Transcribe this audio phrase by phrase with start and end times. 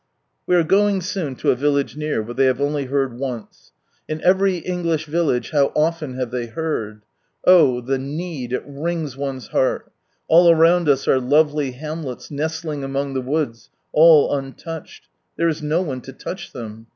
[0.47, 3.71] We are going soon to a village near, where they have only heard once.
[4.07, 7.03] In every English village, how often have they heard?
[7.45, 9.91] Oh the need— it wrings one's heart!
[10.27, 15.07] All around us are lovely hamlets nestling among the woods, all untouched.
[15.37, 16.87] There is no one to touch them.